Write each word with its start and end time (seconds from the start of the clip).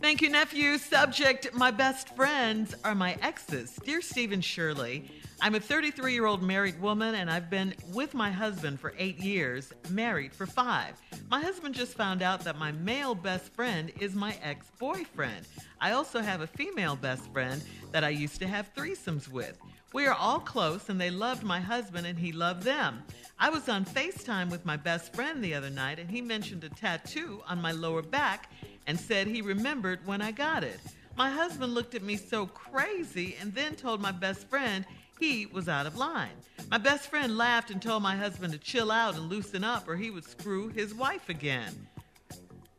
Thank 0.00 0.20
you, 0.20 0.28
nephew. 0.28 0.76
Subject 0.78 1.52
My 1.54 1.70
best 1.70 2.14
friends 2.14 2.74
are 2.84 2.94
my 2.94 3.16
exes. 3.22 3.78
Dear 3.84 4.00
Steve 4.02 4.30
and 4.30 4.44
Shirley, 4.44 5.10
I'm 5.40 5.54
a 5.54 5.60
33 5.60 6.12
year 6.12 6.26
old 6.26 6.42
married 6.42 6.80
woman 6.80 7.14
and 7.14 7.30
I've 7.30 7.48
been 7.48 7.74
with 7.92 8.12
my 8.12 8.30
husband 8.30 8.78
for 8.78 8.92
eight 8.98 9.18
years, 9.18 9.72
married 9.90 10.34
for 10.34 10.46
five. 10.46 11.00
My 11.30 11.40
husband 11.40 11.74
just 11.74 11.94
found 11.94 12.22
out 12.22 12.44
that 12.44 12.58
my 12.58 12.72
male 12.72 13.14
best 13.14 13.52
friend 13.54 13.90
is 13.98 14.14
my 14.14 14.36
ex 14.42 14.70
boyfriend. 14.78 15.46
I 15.80 15.92
also 15.92 16.20
have 16.20 16.42
a 16.42 16.46
female 16.46 16.96
best 16.96 17.32
friend 17.32 17.62
that 17.92 18.04
I 18.04 18.10
used 18.10 18.38
to 18.40 18.46
have 18.46 18.74
threesomes 18.74 19.28
with. 19.28 19.58
We 19.92 20.06
are 20.06 20.14
all 20.14 20.40
close 20.40 20.90
and 20.90 21.00
they 21.00 21.10
loved 21.10 21.42
my 21.42 21.58
husband 21.58 22.06
and 22.06 22.18
he 22.18 22.32
loved 22.32 22.62
them. 22.62 23.02
I 23.38 23.48
was 23.48 23.68
on 23.68 23.84
FaceTime 23.84 24.50
with 24.50 24.66
my 24.66 24.76
best 24.76 25.14
friend 25.14 25.42
the 25.42 25.54
other 25.54 25.70
night 25.70 25.98
and 25.98 26.10
he 26.10 26.20
mentioned 26.20 26.64
a 26.64 26.68
tattoo 26.68 27.42
on 27.48 27.62
my 27.62 27.72
lower 27.72 28.02
back 28.02 28.50
and 28.86 28.98
said 28.98 29.26
he 29.26 29.42
remembered 29.42 29.98
when 30.06 30.22
I 30.22 30.30
got 30.32 30.64
it. 30.64 30.78
My 31.16 31.30
husband 31.30 31.74
looked 31.74 31.94
at 31.94 32.02
me 32.02 32.16
so 32.16 32.46
crazy 32.46 33.36
and 33.40 33.54
then 33.54 33.74
told 33.74 34.00
my 34.00 34.12
best 34.12 34.46
friend 34.48 34.84
he 35.18 35.46
was 35.46 35.68
out 35.68 35.86
of 35.86 35.96
line. 35.96 36.28
My 36.70 36.78
best 36.78 37.08
friend 37.08 37.38
laughed 37.38 37.70
and 37.70 37.80
told 37.80 38.02
my 38.02 38.14
husband 38.16 38.52
to 38.52 38.58
chill 38.58 38.90
out 38.90 39.14
and 39.16 39.28
loosen 39.30 39.64
up 39.64 39.88
or 39.88 39.96
he 39.96 40.10
would 40.10 40.24
screw 40.24 40.68
his 40.68 40.94
wife 40.94 41.28
again. 41.28 41.72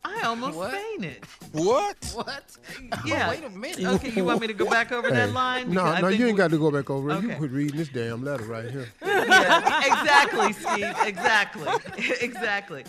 I 0.05 0.21
almost 0.21 0.55
What? 0.57 0.71
fainted. 0.71 1.25
What? 1.51 1.97
What? 2.13 2.43
Yeah. 3.05 3.25
Oh, 3.27 3.29
wait 3.31 3.43
a 3.43 3.49
minute. 3.49 3.83
Okay, 3.95 4.11
you 4.11 4.23
want 4.23 4.39
me 4.39 4.47
to 4.47 4.53
go 4.53 4.69
back 4.69 4.91
over 4.93 5.09
that 5.09 5.33
line? 5.33 5.69
No, 5.69 5.81
Because 5.83 5.95
I 5.95 6.01
no, 6.01 6.07
think 6.09 6.19
you 6.19 6.27
ain't 6.27 6.35
we- 6.35 6.37
got 6.37 6.51
to 6.51 6.57
go 6.57 6.71
back 6.71 6.89
over 6.89 7.09
it. 7.09 7.21
You 7.23 7.27
Okay. 7.29 7.37
quit 7.37 7.51
reading 7.51 7.77
this 7.77 7.89
damn 7.89 8.23
letter 8.23 8.43
right 8.45 8.69
here. 8.69 8.87
Yeah, 9.03 9.79
exactly, 9.85 10.53
Steve. 10.53 10.95
Exactly. 11.03 11.67
exactly. 12.21 12.83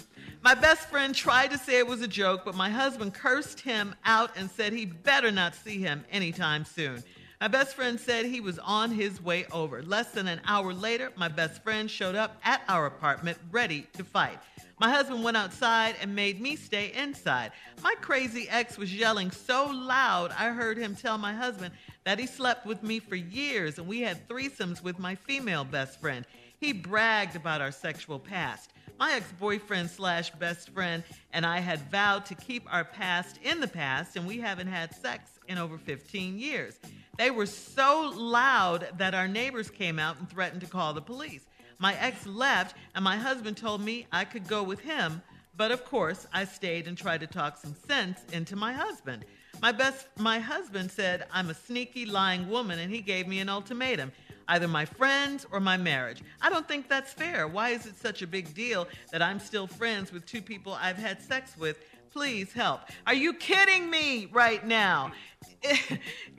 My 0.49 0.55
best 0.55 0.89
friend 0.89 1.15
tried 1.15 1.51
to 1.51 1.59
say 1.59 1.77
it 1.77 1.87
was 1.87 2.01
a 2.01 2.09
joke, 2.09 2.47
but 2.47 2.55
my 2.55 2.71
husband 2.71 3.13
cursed 3.13 3.61
him 3.61 3.95
out 4.07 4.31
and 4.35 4.51
said 4.51 4.73
he 4.73 4.87
better 4.87 5.31
not 5.31 5.55
see 5.55 5.79
him 5.79 6.07
anytime 6.11 6.65
soon. 6.65 7.05
My 7.39 7.49
best 7.49 7.77
friend 7.77 8.01
said 8.01 8.25
he 8.25 8.41
was 8.41 8.59
on 8.61 8.91
his 8.91 9.23
way 9.23 9.45
over. 9.53 9.83
Less 9.83 10.13
than 10.13 10.27
an 10.27 10.41
hour 10.47 10.73
later, 10.73 11.13
my 11.17 11.29
best 11.29 11.63
friend 11.63 11.91
showed 11.91 12.15
up 12.15 12.39
at 12.45 12.63
our 12.67 12.87
apartment 12.87 13.37
ready 13.51 13.89
to 13.99 14.05
fight. 14.05 14.39
My 14.81 14.89
husband 14.89 15.23
went 15.23 15.37
outside 15.37 15.97
and 16.01 16.17
made 16.17 16.41
me 16.41 16.57
stay 16.57 16.95
inside. 16.95 17.53
My 17.83 17.95
crazy 18.01 18.49
ex 18.49 18.79
was 18.79 18.95
yelling 18.95 19.31
so 19.31 19.67
loud, 19.67 20.31
I 20.31 20.49
heard 20.49 20.79
him 20.79 20.97
tell 20.97 21.19
my 21.19 21.35
husband 21.35 21.75
that 22.05 22.19
he 22.19 22.27
slept 22.27 22.65
with 22.65 22.83
me 22.83 23.01
for 23.01 23.17
years 23.17 23.77
and 23.77 23.87
we 23.87 24.01
had 24.01 24.27
threesomes 24.27 24.83
with 24.83 24.99
my 24.99 25.15
female 25.15 25.65
best 25.65 26.01
friend. 26.01 26.25
He 26.59 26.73
bragged 26.73 27.37
about 27.37 27.61
our 27.61 27.71
sexual 27.71 28.19
past. 28.19 28.71
My 28.99 29.13
ex 29.13 29.31
boyfriend 29.39 29.91
slash 29.91 30.31
best 30.31 30.71
friend 30.71 31.05
and 31.33 31.47
I 31.47 31.61
had 31.61 31.89
vowed 31.91 32.27
to 32.27 32.35
keep 32.35 32.73
our 32.73 32.85
past 32.85 33.39
in 33.45 33.61
the 33.61 33.69
past, 33.69 34.17
and 34.17 34.27
we 34.27 34.39
haven't 34.39 34.67
had 34.67 34.93
sex 34.93 35.31
in 35.47 35.57
over 35.57 35.79
15 35.79 36.37
years. 36.37 36.81
They 37.17 37.31
were 37.31 37.47
so 37.47 38.13
loud 38.17 38.89
that 38.99 39.15
our 39.15 39.29
neighbors 39.29 39.71
came 39.71 40.01
out 40.01 40.19
and 40.19 40.29
threatened 40.29 40.63
to 40.63 40.67
call 40.67 40.95
the 40.95 41.01
police. 41.01 41.47
My 41.79 41.95
ex 42.01 42.27
left, 42.27 42.77
and 42.97 43.05
my 43.05 43.17
husband 43.17 43.57
told 43.57 43.81
me 43.81 44.07
I 44.11 44.25
could 44.25 44.49
go 44.49 44.65
with 44.65 44.81
him, 44.81 45.23
but 45.57 45.71
of 45.71 45.85
course, 45.85 46.27
I 46.33 46.45
stayed 46.45 46.89
and 46.89 46.99
tried 46.99 47.21
to 47.21 47.29
talk 47.29 47.57
some 47.57 47.77
sense 47.87 48.19
into 48.33 48.57
my 48.57 48.73
husband. 48.73 49.25
My 49.63 49.73
best 49.73 50.07
my 50.17 50.39
husband 50.39 50.91
said 50.91 51.27
I'm 51.33 51.51
a 51.51 51.55
sneaky 51.55 52.07
lying 52.07 52.49
woman 52.49 52.79
and 52.79 52.93
he 52.93 53.01
gave 53.01 53.27
me 53.27 53.41
an 53.41 53.49
ultimatum. 53.49 54.13
Either 54.49 54.67
my 54.67 54.85
friends 54.85 55.47
or 55.53 55.61
my 55.61 55.77
marriage. 55.77 56.23
I 56.41 56.51
don't 56.51 56.67
think 56.67 56.89
that's 56.89 57.13
fair. 57.13 57.47
Why 57.47 57.71
is 57.71 57.87
it 57.87 57.97
such 57.97 58.23
a 58.23 58.27
big 58.27 58.55
deal 58.55 58.89
that 59.13 59.23
I'm 59.23 59.39
still 59.39 59.67
friends 59.67 60.13
with 60.13 60.27
two 60.27 60.43
people 60.43 60.73
I've 60.81 60.97
had 60.97 61.21
sex 61.21 61.57
with? 61.57 61.79
Please 62.11 62.53
help. 62.53 62.81
Are 63.07 63.15
you 63.15 63.35
kidding 63.35 63.91
me 63.91 64.29
right 64.33 64.67
now? 64.67 65.13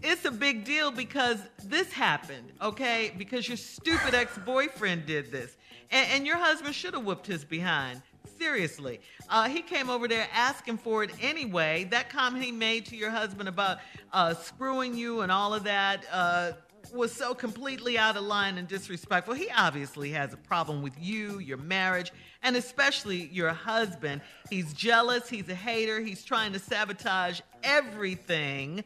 It's 0.02 0.24
a 0.24 0.32
big 0.32 0.64
deal 0.64 0.92
because 0.92 1.40
this 1.66 1.92
happened, 1.92 2.54
okay? 2.62 3.14
Because 3.18 3.48
your 3.48 3.58
stupid 3.58 4.16
ex 4.16 4.38
boyfriend 4.40 5.06
did 5.06 5.30
this. 5.30 5.58
And, 5.92 6.10
and 6.12 6.28
your 6.28 6.38
husband 6.38 6.74
should 6.74 6.94
have 6.94 7.04
whooped 7.04 7.28
his 7.28 7.44
behind. 7.44 8.02
Seriously. 8.38 9.02
Uh, 9.30 9.50
he 9.50 9.62
came 9.62 9.90
over 9.90 10.08
there 10.08 10.28
asking 10.34 10.78
for 10.78 11.04
it 11.04 11.12
anyway. 11.22 11.86
That 11.86 12.10
comment 12.10 12.44
he 12.44 12.52
made 12.52 12.86
to 12.88 12.96
your 12.96 13.10
husband 13.10 13.50
about 13.50 13.80
uh, 14.14 14.34
screwing 14.36 14.96
you 14.96 15.22
and 15.22 15.32
all 15.32 15.54
of 15.54 15.66
that 15.66 16.06
uh, 16.12 16.54
was 16.94 17.12
so 17.12 17.34
completely 17.34 17.98
out 17.98 18.18
of 18.18 18.24
line 18.24 18.58
and 18.58 18.68
disrespectful. 18.68 19.34
He 19.34 19.50
obviously 19.56 20.12
has 20.12 20.34
a 20.34 20.38
problem 20.38 20.82
with 20.82 20.94
you, 21.00 21.40
your 21.40 21.58
marriage, 21.58 22.12
and 22.44 22.56
especially 22.56 23.28
your 23.32 23.50
husband. 23.50 24.22
He's 24.50 24.74
jealous, 24.74 25.30
he's 25.30 25.50
a 25.50 25.56
hater, 25.56 26.00
he's 26.00 26.24
trying 26.24 26.54
to 26.54 26.60
sabotage 26.60 27.42
everything. 27.64 28.84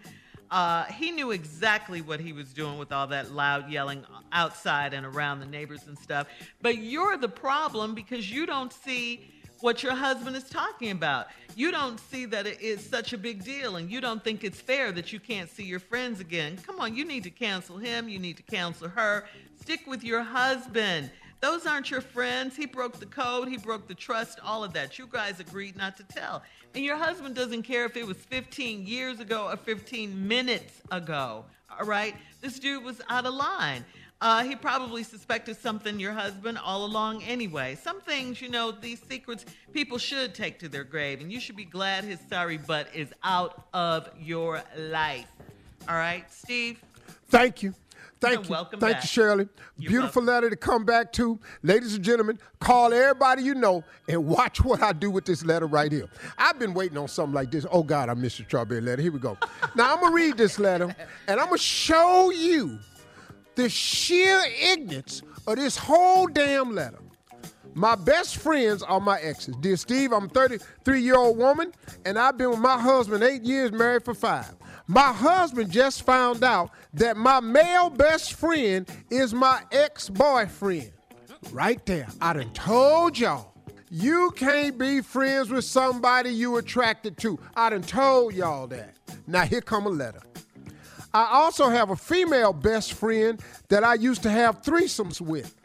Uh, 0.51 0.83
he 0.85 1.11
knew 1.11 1.31
exactly 1.31 2.01
what 2.01 2.19
he 2.19 2.31
was 2.31 2.53
doing 2.53 2.77
with 2.77 2.91
all 2.91 3.07
that 3.07 3.31
loud 3.31 3.71
yelling 3.71 4.05
outside 4.31 4.93
and 4.93 5.05
around 5.05 5.39
the 5.39 5.47
neighbors 5.47 5.87
and 5.87 5.97
stuff. 5.97 6.27
But 6.61 6.77
you're 6.77 7.17
the 7.17 7.29
problem 7.29 7.95
because 7.95 8.29
you 8.29 8.45
don't 8.45 8.71
see 8.71 9.32
what 9.63 9.81
your 9.81 9.95
husband 9.95 10.35
is 10.35 10.43
talking 10.43 10.91
about. 10.91 11.27
You 11.55 11.71
don't 11.71 11.97
see 11.97 12.25
that 12.25 12.45
it 12.45 12.59
is 12.59 12.85
such 12.85 13.13
a 13.13 13.17
big 13.17 13.45
deal 13.45 13.77
and 13.77 13.89
you 13.89 14.01
don't 14.01 14.21
think 14.21 14.43
it's 14.43 14.59
fair 14.59 14.91
that 14.91 15.13
you 15.13 15.21
can't 15.21 15.49
see 15.49 15.63
your 15.63 15.79
friends 15.79 16.19
again. 16.19 16.57
Come 16.67 16.81
on, 16.81 16.93
you 16.93 17.05
need 17.05 17.23
to 17.23 17.29
cancel 17.29 17.77
him, 17.77 18.09
you 18.09 18.19
need 18.19 18.35
to 18.35 18.43
cancel 18.43 18.89
her. 18.89 19.23
Stick 19.61 19.87
with 19.87 20.03
your 20.03 20.21
husband. 20.21 21.09
Those 21.39 21.65
aren't 21.65 21.89
your 21.89 22.01
friends. 22.01 22.57
He 22.57 22.65
broke 22.65 22.99
the 22.99 23.05
code, 23.05 23.47
he 23.47 23.55
broke 23.55 23.87
the 23.87 23.95
trust, 23.95 24.37
all 24.43 24.65
of 24.65 24.73
that. 24.73 24.99
You 24.99 25.07
guys 25.07 25.39
agreed 25.39 25.77
not 25.77 25.95
to 25.95 26.03
tell. 26.03 26.43
And 26.75 26.83
your 26.83 26.97
husband 26.97 27.33
doesn't 27.33 27.63
care 27.63 27.85
if 27.85 27.95
it 27.95 28.05
was 28.05 28.17
15 28.17 28.85
years 28.85 29.21
ago 29.21 29.47
or 29.47 29.55
15 29.55 30.27
minutes 30.27 30.81
ago. 30.91 31.45
All 31.79 31.85
right? 31.85 32.15
This 32.41 32.59
dude 32.59 32.83
was 32.83 32.99
out 33.09 33.25
of 33.25 33.33
line. 33.33 33.85
Uh, 34.23 34.41
he 34.41 34.55
probably 34.55 35.03
suspected 35.03 35.57
something 35.57 35.99
your 35.99 36.13
husband 36.13 36.57
all 36.57 36.85
along 36.85 37.21
anyway. 37.23 37.75
Some 37.75 37.99
things, 37.99 38.41
you 38.41 38.47
know, 38.47 38.71
these 38.71 39.01
secrets 39.09 39.45
people 39.73 39.97
should 39.97 40.33
take 40.33 40.59
to 40.59 40.69
their 40.69 40.85
grave, 40.85 41.19
and 41.19 41.29
you 41.29 41.41
should 41.41 41.57
be 41.57 41.65
glad 41.65 42.05
his 42.05 42.19
sorry 42.29 42.55
butt 42.55 42.87
is 42.95 43.09
out 43.25 43.67
of 43.73 44.09
your 44.17 44.63
life. 44.77 45.27
All 45.89 45.95
right, 45.97 46.23
Steve? 46.31 46.81
Thank 47.27 47.63
you. 47.63 47.73
Thank 48.21 48.35
You're 48.35 48.43
you. 48.43 48.49
welcome 48.51 48.79
Thank 48.79 48.93
back. 48.93 49.03
you, 49.03 49.07
Shirley. 49.09 49.49
You're 49.77 49.89
Beautiful 49.89 50.21
welcome. 50.21 50.33
letter 50.35 50.49
to 50.51 50.55
come 50.55 50.85
back 50.85 51.11
to. 51.13 51.37
Ladies 51.61 51.95
and 51.95 52.01
gentlemen, 52.05 52.39
call 52.61 52.93
everybody 52.93 53.43
you 53.43 53.55
know 53.55 53.83
and 54.07 54.25
watch 54.25 54.63
what 54.63 54.81
I 54.81 54.93
do 54.93 55.11
with 55.11 55.25
this 55.25 55.43
letter 55.43 55.67
right 55.67 55.91
here. 55.91 56.07
I've 56.37 56.57
been 56.57 56.73
waiting 56.73 56.97
on 56.97 57.09
something 57.09 57.33
like 57.33 57.51
this. 57.51 57.65
Oh, 57.69 57.83
God, 57.83 58.07
I 58.07 58.13
missed 58.13 58.37
the 58.37 58.45
strawberry 58.45 58.79
letter. 58.79 59.01
Here 59.01 59.11
we 59.11 59.19
go. 59.19 59.37
now, 59.75 59.91
I'm 59.93 59.99
going 59.99 60.13
to 60.13 60.15
read 60.15 60.37
this 60.37 60.59
letter 60.59 60.95
and 61.27 61.41
I'm 61.41 61.47
going 61.47 61.57
to 61.57 61.63
show 61.63 62.29
you 62.29 62.79
the 63.55 63.69
sheer 63.69 64.41
ignorance 64.61 65.21
of 65.47 65.57
this 65.57 65.77
whole 65.77 66.27
damn 66.27 66.73
letter. 66.73 66.99
My 67.75 67.95
best 67.95 68.37
friends 68.37 68.83
are 68.83 68.99
my 68.99 69.19
exes. 69.19 69.55
Dear 69.55 69.77
Steve, 69.77 70.13
I'm 70.13 70.25
a 70.25 70.29
33 70.29 71.01
year 71.01 71.15
old 71.15 71.37
woman, 71.37 71.73
and 72.05 72.19
I've 72.19 72.37
been 72.37 72.51
with 72.51 72.59
my 72.59 72.79
husband 72.79 73.23
eight 73.23 73.43
years, 73.43 73.71
married 73.71 74.05
for 74.05 74.13
five. 74.13 74.53
My 74.87 75.11
husband 75.13 75.71
just 75.71 76.03
found 76.03 76.43
out 76.43 76.69
that 76.93 77.17
my 77.17 77.39
male 77.39 77.89
best 77.89 78.33
friend 78.33 78.87
is 79.09 79.33
my 79.33 79.61
ex 79.71 80.09
boyfriend. 80.09 80.91
Right 81.51 81.83
there. 81.85 82.07
I 82.21 82.33
done 82.33 82.51
told 82.53 83.17
y'all. 83.17 83.53
You 83.89 84.31
can't 84.35 84.77
be 84.77 85.01
friends 85.01 85.51
with 85.51 85.65
somebody 85.65 86.31
you 86.31 86.57
attracted 86.57 87.15
to. 87.19 87.39
I 87.55 87.69
done 87.69 87.83
told 87.83 88.33
y'all 88.33 88.65
that. 88.67 88.95
Now 89.27 89.43
here 89.43 89.61
come 89.61 89.85
a 89.85 89.89
letter. 89.89 90.21
I 91.15 91.29
also 91.31 91.69
have 91.69 91.91
a 91.91 91.95
female 91.95 92.53
best 92.53 92.93
friend 92.93 93.39
that 93.69 93.83
I 93.83 93.93
used 93.93 94.23
to 94.23 94.31
have 94.31 94.63
threesomes 94.63 95.21
with. 95.21 95.55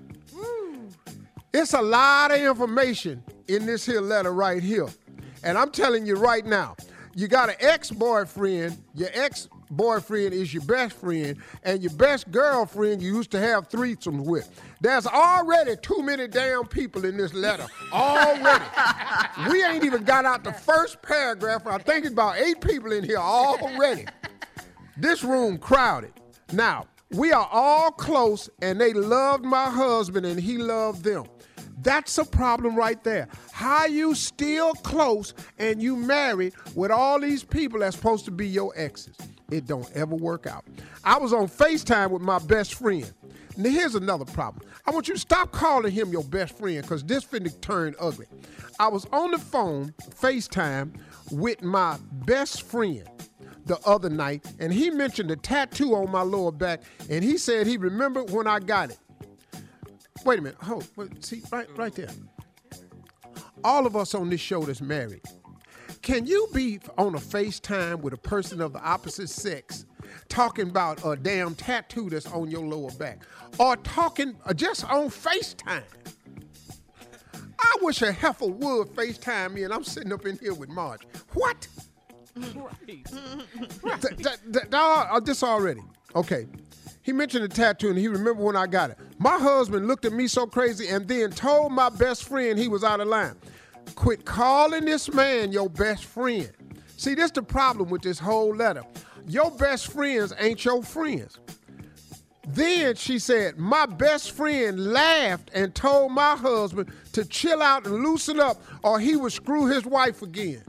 It's 1.55 1.73
a 1.73 1.81
lot 1.81 2.31
of 2.31 2.39
information 2.39 3.23
in 3.49 3.65
this 3.65 3.87
here 3.87 4.03
letter 4.03 4.33
right 4.33 4.63
here. 4.63 4.89
And 5.43 5.57
I'm 5.57 5.71
telling 5.71 6.05
you 6.05 6.17
right 6.17 6.45
now, 6.45 6.77
you 7.15 7.29
got 7.29 7.49
an 7.49 7.57
ex-boyfriend, 7.61 8.77
your 8.95 9.09
ex-boyfriend 9.15 10.35
is 10.35 10.53
your 10.53 10.65
best 10.65 10.97
friend, 10.97 11.39
and 11.63 11.83
your 11.83 11.95
best 11.95 12.31
girlfriend 12.31 13.01
you 13.01 13.17
used 13.17 13.31
to 13.31 13.41
have 13.41 13.71
threesomes 13.71 14.27
with. 14.27 14.51
There's 14.83 15.07
already 15.07 15.77
too 15.77 16.03
many 16.03 16.29
damn 16.29 16.67
people 16.67 17.07
in 17.07 17.17
this 17.17 17.33
letter. 17.33 17.67
Already. 17.91 18.65
we 19.51 19.65
ain't 19.65 19.85
even 19.85 20.05
got 20.05 20.27
out 20.27 20.45
the 20.45 20.53
first 20.53 21.01
paragraph. 21.01 21.67
I 21.67 21.79
think 21.79 22.05
it's 22.05 22.13
about 22.13 22.37
eight 22.37 22.61
people 22.61 22.93
in 22.93 23.03
here 23.03 23.17
already. 23.17 24.05
This 24.99 25.23
room 25.23 25.59
crowded. 25.59 26.13
Now, 26.53 26.87
We 27.11 27.33
are 27.33 27.49
all 27.51 27.91
close, 27.91 28.51
and 28.61 28.79
they 28.79 28.93
loved 28.93 29.43
my 29.43 29.71
husband, 29.71 30.27
and 30.27 30.39
he 30.39 30.59
loved 30.59 31.05
them. 31.05 31.25
That's 31.81 32.19
a 32.19 32.25
problem 32.27 32.77
right 32.77 33.03
there. 33.03 33.29
How 33.51 33.87
you 33.87 34.15
still 34.15 34.75
close 34.75 35.33
and 35.59 35.83
you 35.83 35.97
married 35.97 36.53
with 36.75 36.91
all 36.91 37.19
these 37.19 37.45
people 37.45 37.81
that's 37.81 37.97
supposed 37.97 38.27
to 38.27 38.31
be 38.31 38.47
your 38.47 38.75
exes? 38.77 39.17
It 39.51 39.67
don't 39.67 39.91
ever 39.95 40.15
work 40.15 40.47
out. 40.47 40.67
I 41.03 41.17
was 41.17 41.33
on 41.33 41.49
FaceTime 41.49 42.11
with 42.11 42.21
my 42.21 42.41
best 42.41 42.75
friend. 42.75 43.11
Now 43.57 43.71
here's 43.71 43.95
another 43.95 44.27
problem. 44.27 44.69
I 44.85 44.91
want 44.91 45.09
you 45.09 45.15
to 45.15 45.21
stop 45.21 45.51
calling 45.51 45.93
him 45.93 46.13
your 46.13 46.25
best 46.25 46.59
friend 46.59 46.83
because 46.83 47.05
this 47.05 47.25
finna 47.25 47.59
turn 47.63 47.95
ugly. 47.99 48.27
I 48.79 48.89
was 48.89 49.07
on 49.13 49.31
the 49.31 49.39
phone, 49.39 49.95
FaceTime, 50.21 50.93
with 51.31 51.63
my 51.63 51.97
best 52.27 52.63
friend 52.63 53.09
the 53.69 53.79
other 53.87 54.11
night, 54.11 54.45
and 54.59 54.73
he 54.73 54.91
mentioned 54.91 55.31
a 55.31 55.37
tattoo 55.37 55.95
on 55.95 56.11
my 56.11 56.23
lower 56.23 56.51
back, 56.51 56.83
and 57.09 57.23
he 57.23 57.39
said 57.39 57.67
he 57.67 57.77
remembered 57.77 58.31
when 58.31 58.47
I 58.47 58.59
got 58.59 58.91
it. 58.91 58.99
Wait 60.25 60.39
a 60.39 60.43
minute. 60.43 60.59
Hold. 60.63 60.89
Wait, 60.97 61.25
see, 61.25 61.43
right, 61.53 61.69
right 61.77 61.95
there. 61.95 62.11
All 63.63 63.87
of 63.87 63.97
us 63.97 64.15
on 64.15 64.31
this 64.31 64.41
show 64.41 64.63
that's 64.63 64.81
married. 64.81 65.23
Can 66.03 66.27
you 66.27 66.49
be 66.55 66.81
on 66.97 67.15
a 67.15 67.19
FaceTime 67.19 68.01
with 68.01 68.15
a 68.15 68.19
person 68.19 68.61
of 68.61 68.73
the 68.73 68.81
opposite 68.81 69.29
sex 69.29 69.85
talking 70.29 70.71
about 70.71 71.05
a 71.05 71.17
damn 71.17 71.55
tattoo 71.55 72.09
that's 72.09 72.27
on 72.27 72.51
your 72.51 72.67
lower 72.67 72.91
back? 72.93 73.23
Or 73.59 73.77
talking 73.77 74.37
uh, 74.47 74.55
just 74.55 74.85
on 74.91 75.11
FaceTime? 75.11 75.83
I 77.61 77.73
wish 77.83 78.03
a 78.03 78.13
heifer 78.13 78.47
would 78.47 78.89
FaceTime 78.89 79.53
me 79.53 79.65
and 79.65 79.75
I'm 79.75 79.85
sitting 79.85 80.13
up 80.13 80.25
in 80.25 80.39
here 80.39 80.55
with 80.55 80.69
Marge. 80.69 81.03
What? 81.35 81.67
Right. 83.83 84.73
uh, 84.73 85.21
this 85.21 85.43
already. 85.43 85.83
Okay. 86.15 86.47
He 87.03 87.13
mentioned 87.13 87.45
the 87.45 87.49
tattoo 87.49 87.89
and 87.89 87.99
he 87.99 88.07
remembered 88.07 88.45
when 88.45 88.57
I 88.57 88.67
got 88.67 88.91
it. 88.91 88.99
My 89.19 89.39
husband 89.39 89.89
looked 89.89 90.05
at 90.05 90.13
me 90.13 90.29
so 90.29 90.47
crazy 90.47 90.89
and 90.89 91.09
then 91.09 91.31
told 91.31 91.73
my 91.73 91.89
best 91.89 92.25
friend 92.25 92.59
he 92.59 92.69
was 92.69 92.85
out 92.85 93.01
of 93.01 93.09
line. 93.09 93.35
Quit 93.95 94.25
calling 94.27 94.85
this 94.85 95.11
man 95.13 95.51
your 95.51 95.71
best 95.71 96.05
friend. 96.05 96.51
See, 96.97 97.15
this 97.15 97.31
the 97.31 97.43
problem 97.43 97.89
with 97.89 98.03
this 98.03 98.19
whole 98.19 98.55
letter. 98.55 98.83
Your 99.27 99.51
best 99.51 99.93
friends 99.93 100.35
ain't 100.39 100.65
your 100.65 100.83
friends. 100.83 101.39
Then 102.49 102.95
she 102.95 103.19
said, 103.19 103.59
My 103.59 103.87
best 103.87 104.33
friend 104.33 104.93
laughed 104.93 105.51
and 105.55 105.75
told 105.75 106.13
my 106.13 106.35
husband 106.35 106.91
to 107.13 107.25
chill 107.25 107.63
out 107.63 107.87
and 107.87 108.03
loosen 108.03 108.41
up 108.41 108.63
or 108.83 108.99
he 108.99 109.17
would 109.17 109.33
screw 109.33 109.67
his 109.67 109.85
wife 109.85 110.23
again. 110.23 110.63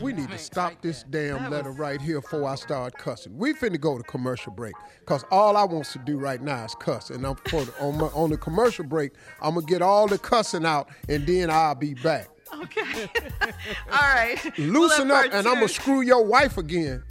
We 0.00 0.12
need 0.12 0.30
to 0.30 0.38
stop 0.38 0.80
this 0.82 1.04
damn 1.04 1.50
letter 1.50 1.70
right 1.70 2.00
here 2.00 2.20
before 2.20 2.48
I 2.48 2.54
start 2.56 2.96
cussing. 2.98 3.36
We 3.36 3.54
finna 3.54 3.80
go 3.80 3.96
to 3.96 4.04
commercial 4.04 4.52
break 4.52 4.74
because 5.00 5.24
all 5.30 5.56
I 5.56 5.64
wants 5.64 5.92
to 5.92 5.98
do 6.00 6.18
right 6.18 6.40
now 6.40 6.64
is 6.64 6.74
cuss. 6.74 7.10
And 7.10 7.26
I'm 7.26 7.36
for 7.36 7.64
the, 7.64 7.72
on, 7.80 7.98
my, 7.98 8.06
on 8.08 8.30
the 8.30 8.36
commercial 8.36 8.84
break, 8.84 9.12
I'm 9.40 9.54
gonna 9.54 9.66
get 9.66 9.82
all 9.82 10.06
the 10.06 10.18
cussing 10.18 10.64
out 10.66 10.88
and 11.08 11.26
then 11.26 11.50
I'll 11.50 11.74
be 11.74 11.94
back. 11.94 12.28
Okay. 12.62 13.08
All 13.90 14.14
right. 14.14 14.38
Loosen 14.58 15.08
we'll 15.08 15.16
up, 15.16 15.26
and 15.32 15.46
I'm 15.46 15.54
gonna 15.54 15.68
screw 15.68 16.02
your 16.02 16.24
wife 16.24 16.58
again. 16.58 17.02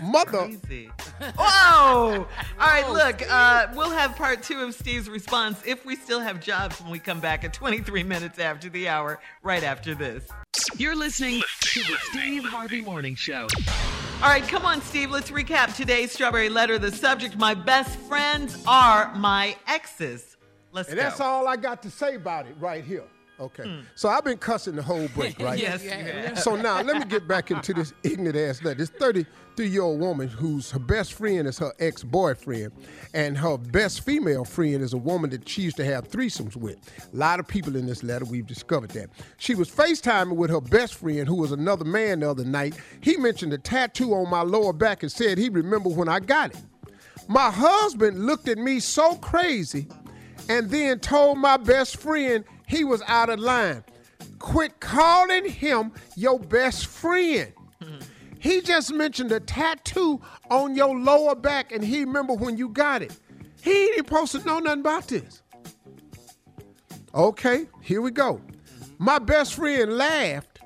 Mother. 0.00 0.38
Crazy. 0.38 0.90
Whoa! 1.36 2.26
All 2.60 2.66
right, 2.66 2.88
look, 2.90 3.22
uh, 3.30 3.68
we'll 3.74 3.90
have 3.90 4.16
part 4.16 4.42
two 4.42 4.60
of 4.60 4.74
Steve's 4.74 5.08
response 5.08 5.60
if 5.66 5.84
we 5.84 5.96
still 5.96 6.20
have 6.20 6.40
jobs 6.40 6.80
when 6.80 6.90
we 6.90 6.98
come 6.98 7.20
back 7.20 7.44
at 7.44 7.52
23 7.52 8.02
minutes 8.02 8.38
after 8.38 8.68
the 8.68 8.88
hour, 8.88 9.20
right 9.42 9.62
after 9.62 9.94
this. 9.94 10.28
You're 10.76 10.96
listening 10.96 11.42
to 11.60 11.80
the 11.80 11.96
Steve 12.10 12.44
Harvey 12.44 12.80
Morning 12.80 13.14
Show. 13.14 13.48
All 14.22 14.28
right, 14.28 14.46
come 14.46 14.64
on, 14.64 14.80
Steve. 14.82 15.10
Let's 15.10 15.30
recap 15.30 15.76
today's 15.76 16.12
Strawberry 16.12 16.48
Letter. 16.48 16.78
The 16.78 16.90
subject 16.90 17.36
My 17.36 17.54
best 17.54 17.98
friends 18.00 18.62
are 18.66 19.14
my 19.14 19.56
exes. 19.66 20.36
Let's 20.72 20.88
and 20.88 20.96
go. 20.96 21.02
that's 21.02 21.20
all 21.20 21.46
I 21.46 21.56
got 21.56 21.82
to 21.82 21.90
say 21.90 22.16
about 22.16 22.46
it 22.46 22.56
right 22.58 22.84
here. 22.84 23.04
Okay. 23.40 23.62
Mm. 23.62 23.82
So 23.94 24.08
I've 24.08 24.24
been 24.24 24.38
cussing 24.38 24.74
the 24.74 24.82
whole 24.82 25.06
break, 25.14 25.38
right? 25.40 25.58
yes, 25.58 25.84
yeah. 25.84 26.34
So 26.34 26.56
now 26.56 26.82
let 26.82 26.98
me 26.98 27.04
get 27.04 27.28
back 27.28 27.50
into 27.50 27.72
this 27.72 27.92
ignorant 28.02 28.36
ass 28.36 28.62
letter. 28.64 28.78
This 28.78 28.90
33 28.90 29.68
year 29.68 29.82
old 29.82 30.00
woman 30.00 30.26
whose 30.26 30.70
her 30.72 30.78
best 30.80 31.12
friend 31.12 31.46
is 31.46 31.58
her 31.58 31.72
ex 31.78 32.02
boyfriend, 32.02 32.72
and 33.14 33.38
her 33.38 33.56
best 33.56 34.04
female 34.04 34.44
friend 34.44 34.82
is 34.82 34.92
a 34.92 34.98
woman 34.98 35.30
that 35.30 35.48
she 35.48 35.62
used 35.62 35.76
to 35.76 35.84
have 35.84 36.08
threesomes 36.08 36.56
with. 36.56 36.78
A 37.12 37.16
lot 37.16 37.38
of 37.38 37.46
people 37.46 37.76
in 37.76 37.86
this 37.86 38.02
letter, 38.02 38.24
we've 38.24 38.46
discovered 38.46 38.90
that. 38.90 39.10
She 39.36 39.54
was 39.54 39.70
FaceTiming 39.70 40.36
with 40.36 40.50
her 40.50 40.60
best 40.60 40.94
friend, 40.94 41.28
who 41.28 41.36
was 41.36 41.52
another 41.52 41.84
man 41.84 42.20
the 42.20 42.30
other 42.30 42.44
night. 42.44 42.74
He 43.00 43.16
mentioned 43.16 43.52
a 43.52 43.58
tattoo 43.58 44.14
on 44.14 44.28
my 44.28 44.42
lower 44.42 44.72
back 44.72 45.02
and 45.04 45.12
said 45.12 45.38
he 45.38 45.48
remembered 45.48 45.94
when 45.94 46.08
I 46.08 46.18
got 46.20 46.50
it. 46.50 46.60
My 47.28 47.50
husband 47.50 48.26
looked 48.26 48.48
at 48.48 48.58
me 48.58 48.80
so 48.80 49.14
crazy 49.16 49.86
and 50.48 50.70
then 50.70 50.98
told 50.98 51.38
my 51.38 51.56
best 51.58 51.98
friend 51.98 52.42
he 52.68 52.84
was 52.84 53.02
out 53.06 53.30
of 53.30 53.40
line. 53.40 53.82
Quit 54.38 54.78
calling 54.78 55.48
him 55.48 55.92
your 56.16 56.38
best 56.38 56.86
friend. 56.86 57.52
He 58.40 58.60
just 58.60 58.92
mentioned 58.94 59.32
a 59.32 59.40
tattoo 59.40 60.20
on 60.48 60.76
your 60.76 60.96
lower 60.96 61.34
back, 61.34 61.72
and 61.72 61.82
he 61.82 62.04
remember 62.04 62.34
when 62.34 62.56
you 62.56 62.68
got 62.68 63.02
it. 63.02 63.12
He 63.62 63.86
ain't 63.86 63.96
supposed 63.96 64.30
to 64.30 64.44
know 64.44 64.60
nothing 64.60 64.80
about 64.80 65.08
this. 65.08 65.42
Okay, 67.12 67.66
here 67.82 68.00
we 68.00 68.12
go. 68.12 68.40
My 68.98 69.18
best 69.18 69.54
friend 69.54 69.92
laughed, 69.92 70.60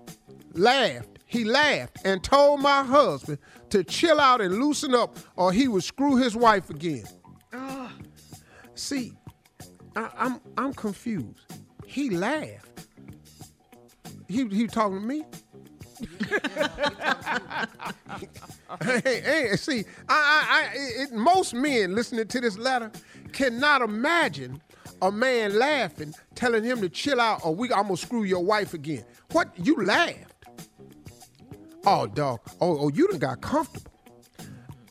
laughed, 0.52 1.18
he 1.24 1.44
laughed, 1.44 1.96
and 2.04 2.22
told 2.22 2.60
my 2.60 2.84
husband 2.84 3.38
to 3.70 3.82
chill 3.82 4.20
out 4.20 4.42
and 4.42 4.58
loosen 4.58 4.94
up, 4.94 5.16
or 5.36 5.50
he 5.50 5.66
would 5.66 5.82
screw 5.84 6.16
his 6.16 6.36
wife 6.36 6.68
again. 6.68 7.04
See, 8.74 9.14
I, 9.96 10.10
I'm 10.18 10.40
I'm 10.58 10.74
confused. 10.74 11.46
He 11.92 12.08
laughed. 12.08 12.86
He 14.26 14.48
he 14.48 14.66
talking 14.66 15.00
to 15.00 15.06
me. 15.06 15.24
hey, 18.82 19.20
hey, 19.20 19.56
see, 19.56 19.84
I, 20.08 20.08
I, 20.08 20.46
I 20.48 20.62
it, 21.02 21.12
most 21.12 21.52
men 21.52 21.94
listening 21.94 22.26
to 22.26 22.40
this 22.40 22.56
letter 22.56 22.90
cannot 23.32 23.82
imagine 23.82 24.62
a 25.02 25.12
man 25.12 25.58
laughing, 25.58 26.14
telling 26.34 26.64
him 26.64 26.80
to 26.80 26.88
chill 26.88 27.20
out, 27.20 27.44
or 27.44 27.54
we, 27.54 27.70
I'm 27.70 27.82
gonna 27.82 27.98
screw 27.98 28.22
your 28.22 28.42
wife 28.42 28.72
again. 28.72 29.04
What? 29.32 29.50
You 29.58 29.84
laughed? 29.84 30.46
Oh, 31.84 32.06
dog. 32.06 32.40
Oh, 32.58 32.84
oh, 32.84 32.88
you 32.88 33.06
done 33.08 33.18
got 33.18 33.42
comfortable. 33.42 33.92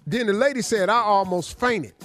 Then 0.05 0.27
the 0.27 0.33
lady 0.33 0.61
said, 0.61 0.89
I 0.89 0.99
almost 0.99 1.59
fainted. 1.59 1.95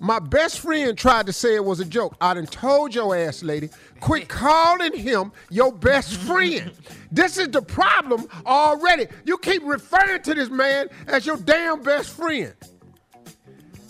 My 0.00 0.18
best 0.18 0.60
friend 0.60 0.96
tried 0.96 1.26
to 1.26 1.32
say 1.32 1.54
it 1.54 1.64
was 1.64 1.80
a 1.80 1.84
joke. 1.84 2.16
I 2.20 2.34
done 2.34 2.46
told 2.46 2.94
your 2.94 3.16
ass, 3.16 3.42
lady, 3.42 3.70
quit 4.00 4.28
calling 4.28 4.92
him 4.92 5.32
your 5.50 5.72
best 5.72 6.16
friend. 6.16 6.70
This 7.10 7.38
is 7.38 7.48
the 7.48 7.62
problem 7.62 8.26
already. 8.44 9.06
You 9.24 9.38
keep 9.38 9.62
referring 9.64 10.22
to 10.22 10.34
this 10.34 10.50
man 10.50 10.88
as 11.06 11.24
your 11.24 11.38
damn 11.38 11.82
best 11.82 12.10
friend. 12.10 12.54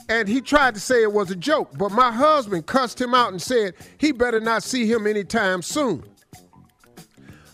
And 0.08 0.28
he 0.28 0.40
tried 0.40 0.74
to 0.74 0.80
say 0.80 1.02
it 1.02 1.12
was 1.12 1.32
a 1.32 1.36
joke, 1.36 1.76
but 1.76 1.90
my 1.90 2.12
husband 2.12 2.66
cussed 2.66 3.00
him 3.00 3.12
out 3.12 3.32
and 3.32 3.42
said 3.42 3.74
he 3.98 4.12
better 4.12 4.38
not 4.38 4.62
see 4.62 4.86
him 4.90 5.06
anytime 5.06 5.62
soon. 5.62 6.04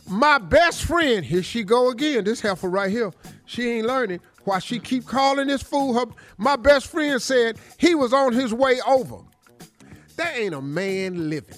My 0.07 0.37
best 0.37 0.85
friend, 0.85 1.25
here 1.25 1.43
she 1.43 1.63
go 1.63 1.89
again, 1.89 2.25
this 2.25 2.43
heifer 2.43 2.69
right 2.69 2.91
here, 2.91 3.13
she 3.47 3.71
ain't 3.71 3.87
learning. 3.87 4.21
Why 4.45 4.59
she 4.59 4.79
keep 4.79 5.07
calling 5.07 5.47
this 5.47 5.63
fool 5.63 5.95
her? 5.95 6.07
My 6.37 6.57
best 6.57 6.87
friend 6.89 7.21
said 7.21 7.59
he 7.79 7.95
was 7.95 8.13
on 8.13 8.33
his 8.33 8.53
way 8.53 8.81
over. 8.87 9.19
That 10.17 10.37
ain't 10.37 10.55
a 10.55 10.61
man 10.63 11.31
living. 11.31 11.57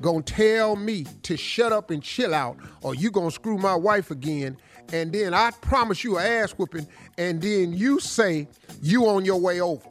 Gonna 0.00 0.22
tell 0.22 0.76
me 0.76 1.06
to 1.22 1.36
shut 1.36 1.72
up 1.72 1.90
and 1.90 2.02
chill 2.02 2.34
out, 2.34 2.58
or 2.82 2.94
you 2.94 3.10
gonna 3.10 3.30
screw 3.30 3.56
my 3.56 3.74
wife 3.74 4.10
again, 4.10 4.56
and 4.92 5.12
then 5.12 5.34
I 5.34 5.50
promise 5.60 6.04
you 6.04 6.18
a 6.18 6.22
ass 6.22 6.52
whooping, 6.52 6.86
and 7.18 7.40
then 7.40 7.72
you 7.72 7.98
say 8.00 8.46
you 8.82 9.06
on 9.06 9.24
your 9.24 9.40
way 9.40 9.60
over. 9.60 9.88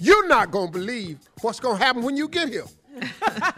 You're 0.00 0.28
not 0.28 0.50
gonna 0.50 0.70
believe 0.70 1.18
what's 1.40 1.60
gonna 1.60 1.78
happen 1.78 2.02
when 2.02 2.16
you 2.16 2.28
get 2.28 2.48
here. 2.48 2.66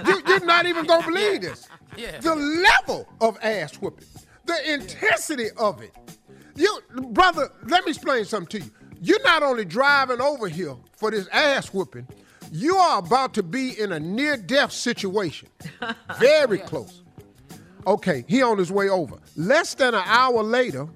you, 0.06 0.22
are 0.26 0.40
not 0.40 0.66
even 0.66 0.86
gonna 0.86 1.06
believe 1.06 1.42
this. 1.42 1.68
Yeah. 1.96 2.20
The 2.20 2.34
level 2.34 3.08
of 3.20 3.38
ass 3.42 3.74
whooping, 3.76 4.06
the 4.44 4.72
intensity 4.72 5.50
of 5.56 5.82
it. 5.82 5.94
You, 6.60 6.78
brother, 6.92 7.50
let 7.68 7.86
me 7.86 7.92
explain 7.92 8.26
something 8.26 8.60
to 8.60 8.66
you. 8.66 8.70
You're 9.00 9.22
not 9.22 9.42
only 9.42 9.64
driving 9.64 10.20
over 10.20 10.46
here 10.46 10.76
for 10.92 11.10
this 11.10 11.26
ass 11.32 11.72
whooping, 11.72 12.06
you 12.52 12.76
are 12.76 12.98
about 12.98 13.32
to 13.34 13.42
be 13.42 13.80
in 13.80 13.92
a 13.92 13.98
near 13.98 14.36
death 14.36 14.70
situation. 14.70 15.48
Very 16.18 16.58
close. 16.58 17.02
Okay, 17.86 18.26
he 18.28 18.42
on 18.42 18.58
his 18.58 18.70
way 18.70 18.90
over. 18.90 19.16
Less 19.36 19.72
than 19.72 19.94
an 19.94 20.02
hour 20.04 20.42
later, 20.42 20.86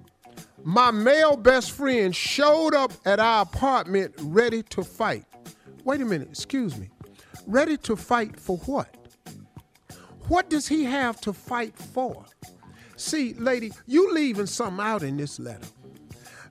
my 0.65 0.91
male 0.91 1.35
best 1.35 1.73
friend 1.73 2.15
showed 2.15 2.75
up 2.75 2.93
at 3.07 3.19
our 3.19 3.41
apartment 3.41 4.15
ready 4.21 4.63
to 4.65 4.85
fight. 4.85 5.25
Wait 5.85 6.03
a 6.03 6.05
minute, 6.05 6.29
excuse 6.29 6.77
me. 6.77 6.91
Ready 7.47 7.79
to 7.79 7.97
fight 7.97 8.39
for 8.39 8.59
what? 8.59 8.95
What 10.29 10.51
does 10.51 10.69
he 10.69 10.85
have 10.85 11.23
to 11.23 11.33
fight 11.33 11.75
for? 11.75 12.27
See, 13.05 13.35
lady, 13.35 13.71
you 13.87 14.15
leaving 14.15 14.47
something 14.47 14.83
out 14.83 15.03
in 15.03 15.19
this 15.19 15.39
letter. 15.39 15.67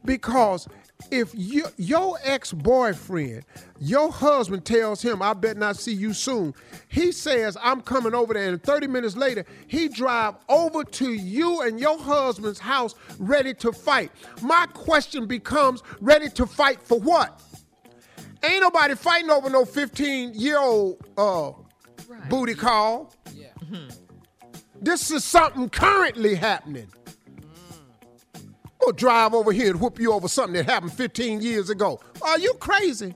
Because 0.05 0.67
if 1.10 1.31
you, 1.33 1.65
your 1.77 2.19
ex-boyfriend, 2.24 3.43
your 3.79 4.12
husband 4.12 4.63
tells 4.63 5.01
him, 5.01 5.24
I 5.24 5.33
bet 5.33 5.57
not 5.57 5.77
see 5.77 5.95
you 5.95 6.13
soon, 6.13 6.53
he 6.89 7.12
says, 7.12 7.57
I'm 7.60 7.81
coming 7.81 8.13
over 8.13 8.36
there, 8.36 8.50
and 8.50 8.62
30 8.62 8.86
minutes 8.86 9.17
later, 9.17 9.45
he 9.65 9.88
drive 9.88 10.36
over 10.48 10.83
to 10.83 11.13
you 11.13 11.62
and 11.62 11.79
your 11.79 11.98
husband's 11.98 12.60
house 12.60 12.93
ready 13.17 13.55
to 13.55 13.72
fight. 13.72 14.12
My 14.43 14.67
question 14.74 15.25
becomes, 15.25 15.81
ready 16.01 16.29
to 16.29 16.45
fight 16.45 16.83
for 16.83 17.00
what? 17.00 17.41
Ain't 18.43 18.62
nobody 18.62 18.93
fighting 18.93 19.31
over 19.31 19.50
no 19.50 19.65
15-year-old 19.65 21.03
uh, 21.17 21.51
booty 22.29 22.53
call. 22.53 23.12
Yeah. 23.33 23.48
This 24.83 25.11
is 25.11 25.23
something 25.23 25.69
currently 25.69 26.35
happening. 26.35 26.87
Or 28.85 28.91
drive 28.91 29.33
over 29.33 29.53
here 29.53 29.71
and 29.71 29.79
whoop 29.79 29.97
you 29.97 30.11
over 30.11 30.27
something 30.27 30.55
that 30.55 30.65
happened 30.65 30.91
15 30.91 31.41
years 31.41 31.69
ago. 31.69 32.01
Are 32.21 32.37
you 32.37 32.53
crazy? 32.55 33.15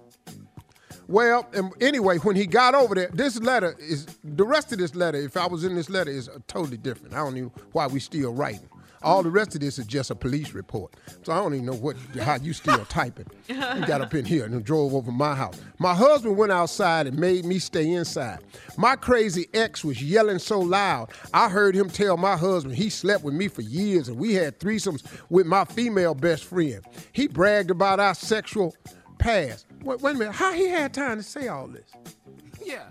Well, 1.09 1.45
and 1.53 1.73
anyway, 1.81 2.19
when 2.19 2.37
he 2.37 2.45
got 2.45 2.73
over 2.73 2.95
there, 2.95 3.09
this 3.13 3.37
letter 3.39 3.75
is 3.79 4.05
the 4.23 4.45
rest 4.45 4.71
of 4.71 4.79
this 4.79 4.95
letter. 4.95 5.17
If 5.17 5.35
I 5.35 5.47
was 5.47 5.65
in 5.65 5.75
this 5.75 5.89
letter, 5.89 6.09
is 6.09 6.29
totally 6.47 6.77
different. 6.77 7.13
I 7.13 7.17
don't 7.17 7.35
know 7.35 7.51
why 7.73 7.87
we 7.87 7.99
still 7.99 8.33
writing. 8.33 8.69
All 9.03 9.23
the 9.23 9.29
rest 9.29 9.55
of 9.55 9.61
this 9.61 9.79
is 9.79 9.85
just 9.85 10.11
a 10.11 10.15
police 10.15 10.53
report. 10.53 10.93
So 11.23 11.31
I 11.33 11.37
don't 11.37 11.53
even 11.53 11.65
know 11.65 11.73
what 11.73 11.95
how 12.19 12.35
you 12.35 12.53
still 12.53 12.83
typing. 12.85 13.27
You 13.47 13.55
got 13.85 14.01
up 14.01 14.13
in 14.13 14.25
here 14.25 14.45
and 14.45 14.63
drove 14.63 14.93
over 14.93 15.11
my 15.11 15.35
house. 15.35 15.59
My 15.79 15.93
husband 15.93 16.37
went 16.37 16.51
outside 16.51 17.07
and 17.07 17.17
made 17.17 17.45
me 17.45 17.59
stay 17.59 17.91
inside. 17.91 18.39
My 18.77 18.95
crazy 18.95 19.47
ex 19.53 19.83
was 19.83 20.01
yelling 20.01 20.39
so 20.39 20.59
loud, 20.59 21.11
I 21.33 21.49
heard 21.49 21.75
him 21.75 21.89
tell 21.89 22.17
my 22.17 22.35
husband 22.35 22.75
he 22.75 22.89
slept 22.89 23.23
with 23.23 23.33
me 23.33 23.47
for 23.47 23.61
years 23.61 24.07
and 24.07 24.17
we 24.17 24.33
had 24.33 24.59
threesomes 24.59 25.03
with 25.29 25.45
my 25.45 25.65
female 25.65 26.15
best 26.15 26.43
friend. 26.45 26.83
He 27.13 27.27
bragged 27.27 27.71
about 27.71 27.99
our 27.99 28.15
sexual 28.15 28.75
past. 29.19 29.65
Wait, 29.83 30.01
wait 30.01 30.15
a 30.15 30.19
minute, 30.19 30.33
how 30.33 30.53
he 30.53 30.67
had 30.67 30.93
time 30.93 31.17
to 31.17 31.23
say 31.23 31.47
all 31.47 31.67
this? 31.67 31.91
Yeah. 32.67 32.83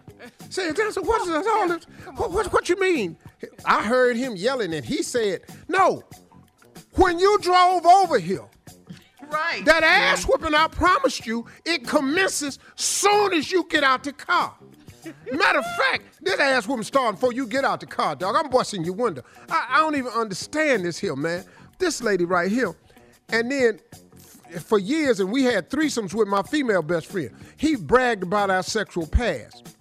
Say, 0.49 0.71
what 0.71 1.29
is 1.29 1.47
all 1.47 1.69
this? 1.69 1.85
What, 2.17 2.33
what, 2.33 2.53
what 2.53 2.69
you 2.69 2.81
mean? 2.81 3.19
I 3.67 3.83
heard 3.85 4.17
him 4.17 4.35
yelling, 4.35 4.73
and 4.73 4.85
he 4.85 5.03
said, 5.03 5.43
"No, 5.69 6.03
when 6.95 7.19
you 7.19 7.39
drove 7.41 7.85
over 7.85 8.19
here, 8.19 8.47
Right. 9.29 9.63
that 9.67 9.83
ass 9.83 10.25
whooping 10.25 10.55
I 10.55 10.69
promised 10.69 11.27
you, 11.27 11.45
it 11.67 11.87
commences 11.87 12.59
soon 12.77 13.35
as 13.35 13.53
you 13.53 13.67
get 13.69 13.85
out 13.85 14.03
the 14.05 14.13
car." 14.13 14.55
Matter 15.33 15.59
of 15.59 15.67
fact, 15.77 16.05
this 16.23 16.41
ass 16.41 16.67
whooping 16.67 16.85
starting 16.85 17.17
before 17.17 17.35
you 17.35 17.47
get 17.47 17.65
out 17.65 17.81
the 17.81 17.87
car, 17.87 18.17
dog. 18.17 18.35
I'm 18.35 18.49
busting 18.49 18.83
your 18.83 18.95
window. 18.95 19.23
I, 19.51 19.67
I 19.73 19.77
don't 19.81 19.97
even 19.97 20.13
understand 20.13 20.87
this 20.87 20.99
here, 20.99 21.17
man. 21.17 21.45
This 21.79 22.03
lady 22.03 22.25
right 22.25 22.51
here, 22.51 22.75
and 23.29 23.53
then 23.53 23.81
for 24.61 24.79
years, 24.79 25.21
and 25.21 25.31
we 25.31 25.45
had 25.45 25.71
threesomes 25.71 26.15
with 26.15 26.29
my 26.29 26.43
female 26.43 26.83
best 26.83 27.07
friend. 27.07 27.31
He 27.57 27.77
bragged 27.77 28.23
about 28.23 28.51
our 28.51 28.63
sexual 28.63 29.07
past. 29.07 29.77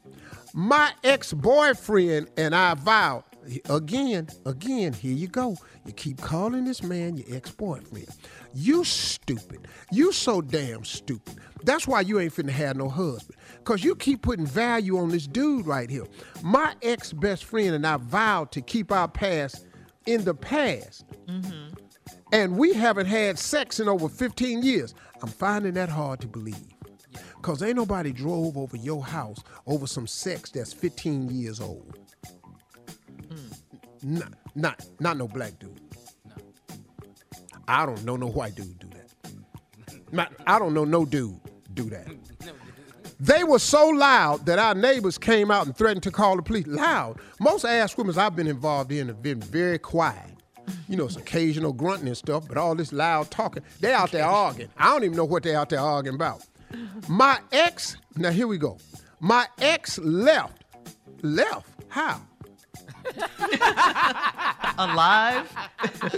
My 0.54 0.92
ex-boyfriend 1.04 2.30
and 2.38 2.56
I 2.56 2.76
vowed 2.76 3.24
again, 3.70 4.28
again, 4.46 4.94
here 4.94 5.14
you 5.14 5.28
go. 5.28 5.58
You 5.86 5.94
keep 5.94 6.22
calling 6.22 6.66
this 6.66 6.84
man 6.84 7.18
your 7.18 7.36
ex-boyfriend. 7.36 8.08
You 8.54 8.84
stupid. 8.84 9.68
You 9.92 10.12
so 10.12 10.42
damn 10.42 10.86
stupid. 10.86 11.36
That's 11.64 11.88
why 11.88 12.02
you 12.02 12.20
ain't 12.20 12.34
finna 12.34 12.52
have 12.52 12.78
no 12.78 12.90
husband. 12.90 13.38
Cause 13.64 13.84
you 13.84 13.96
keep 13.96 14.22
putting 14.22 14.46
value 14.46 14.98
on 14.98 15.10
this 15.10 15.28
dude 15.28 15.66
right 15.66 15.90
here. 15.90 16.06
My 16.44 16.74
ex-best 16.82 17.44
friend 17.44 17.76
and 17.76 17.86
I 17.86 17.98
vowed 17.98 18.52
to 18.54 18.62
keep 18.62 18.92
our 18.92 19.08
past 19.08 19.66
in 20.06 20.24
the 20.24 20.34
past. 20.34 21.06
Mm-hmm. 21.28 21.74
And 22.32 22.58
we 22.58 22.74
haven't 22.74 23.06
had 23.06 23.40
sex 23.40 23.80
in 23.80 23.88
over 23.88 24.10
15 24.10 24.62
years. 24.64 24.94
I'm 25.22 25.30
finding 25.30 25.74
that 25.76 25.90
hard 25.90 26.22
to 26.22 26.28
believe. 26.28 26.56
Cause 27.42 27.62
ain't 27.62 27.76
nobody 27.76 28.12
drove 28.12 28.58
over 28.58 28.76
your 28.76 29.04
house 29.04 29.44
over 29.68 29.86
some 29.86 30.08
sex 30.08 30.50
that's 30.50 30.74
15 30.74 31.30
years 31.30 31.62
old. 31.62 31.98
Hmm. 33.30 33.48
Not, 34.02 34.34
not, 34.56 34.86
not 35.00 35.18
no 35.18 35.28
black 35.28 35.60
dude. 35.60 35.80
I 37.68 37.86
don't 37.86 38.04
know 38.04 38.16
no 38.16 38.28
white 38.28 38.56
dude 38.56 38.80
do 38.80 38.88
that. 38.90 39.12
Not, 40.12 40.34
I 40.46 40.60
don't 40.60 40.74
know 40.74 40.86
no 40.86 41.06
dude 41.06 41.40
do 41.74 41.90
that. 41.90 42.08
They 43.20 43.44
were 43.44 43.60
so 43.60 43.88
loud 43.88 44.46
that 44.46 44.60
our 44.60 44.76
neighbors 44.76 45.18
came 45.18 45.50
out 45.50 45.66
and 45.66 45.76
threatened 45.76 46.04
to 46.04 46.12
call 46.12 46.36
the 46.36 46.44
police. 46.44 46.68
Loud. 46.68 47.20
Most 47.40 47.64
ass 47.64 47.98
women 47.98 48.18
I've 48.18 48.36
been 48.36 48.48
involved 48.48 48.92
in 48.92 49.08
have 49.08 49.22
been 49.22 49.40
very 49.40 49.80
quiet. 49.80 50.35
You 50.88 50.98
know, 50.98 51.06
it's 51.06 51.16
occasional 51.16 51.74
grunting 51.74 52.08
and 52.08 52.18
stuff, 52.18 52.48
but 52.48 52.58
all 52.58 52.76
this 52.76 52.94
loud 52.94 53.32
talking, 53.32 53.64
they 53.80 53.94
out 53.94 54.12
there 54.12 54.26
arguing. 54.26 54.70
I 54.78 54.86
don't 54.92 55.04
even 55.04 55.18
know 55.18 55.26
what 55.26 55.44
they 55.44 55.56
out 55.56 55.70
there 55.70 55.80
arguing 55.80 56.16
about. 56.16 56.44
My 57.08 57.40
ex, 57.52 57.98
now 58.16 58.32
here 58.32 58.48
we 58.48 58.58
go. 58.58 58.78
My 59.20 59.48
ex 59.60 59.98
left. 60.00 60.64
Left? 61.22 61.68
How? 61.88 62.22
Alive. 64.78 65.52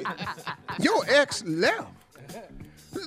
Your 0.80 1.04
ex 1.08 1.44
left. 1.46 1.92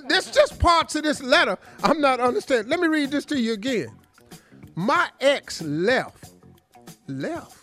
There's 0.07 0.31
just 0.31 0.59
parts 0.59 0.95
of 0.95 1.03
this 1.03 1.21
letter 1.21 1.57
I'm 1.83 1.99
not 1.99 2.19
understanding. 2.19 2.69
Let 2.69 2.79
me 2.79 2.87
read 2.87 3.11
this 3.11 3.25
to 3.25 3.39
you 3.39 3.53
again. 3.53 3.89
My 4.75 5.09
ex 5.19 5.61
left. 5.61 6.31
Left. 7.07 7.57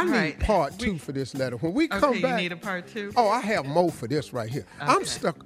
I 0.00 0.04
need 0.04 0.10
Right. 0.12 0.40
part 0.40 0.78
two 0.78 0.98
for 0.98 1.12
this 1.12 1.34
letter. 1.34 1.56
When 1.56 1.72
we 1.74 1.88
come 1.88 2.04
Okay, 2.10 2.16
you 2.18 2.22
back. 2.22 2.36
need 2.36 2.52
a 2.52 2.56
part 2.56 2.86
two? 2.92 3.12
Oh, 3.16 3.28
I 3.28 3.40
have 3.40 3.66
more 3.66 3.90
for 3.90 4.06
this 4.06 4.32
right 4.32 4.48
here. 4.48 4.66
I'm 4.80 5.04
stuck. 5.04 5.36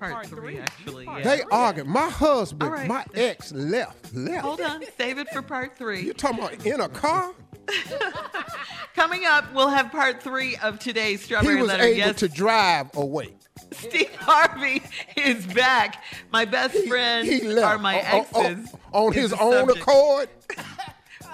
Part 0.00 0.26
three, 0.26 0.58
actually. 0.60 1.04
Yeah. 1.06 1.20
They 1.22 1.42
arguing. 1.50 1.90
My 1.90 2.08
husband, 2.08 2.62
All 2.62 2.76
right. 2.76 2.86
my 2.86 3.04
ex 3.14 3.50
left. 3.52 4.14
Left. 4.14 4.44
Hold 4.44 4.60
on. 4.60 4.82
Save 4.96 5.18
it 5.18 5.28
for 5.30 5.42
part 5.42 5.76
three. 5.76 5.98
You 5.98 6.04
three. 6.06 6.14
talking 6.14 6.38
about 6.38 6.64
in 6.66 6.80
a 6.80 6.88
car? 6.88 7.32
Coming 8.94 9.24
up, 9.26 9.52
we'll 9.54 9.68
have 9.68 9.90
part 9.92 10.22
three 10.22 10.56
of 10.56 10.78
today's 10.78 11.22
strawberry 11.24 11.54
letter. 11.54 11.56
He 11.56 11.62
was 11.62 11.68
Letter. 11.68 11.84
able 11.84 11.96
yes, 11.98 12.16
to 12.20 12.28
drive 12.28 12.96
away. 12.96 13.34
Steve 13.72 14.10
Harvey 14.20 14.82
is 15.16 15.46
back. 15.46 16.02
My 16.32 16.44
best 16.44 16.76
friends 16.86 17.28
He 17.28 17.42
left 17.42 17.66
are 17.66 17.78
my 17.78 18.00
on- 18.00 18.26
on- 18.34 18.44
exes. 18.46 18.74
on 18.92 19.12
his 19.12 19.32
own 19.34 19.52
subject. 19.68 19.78
accord. 19.80 20.28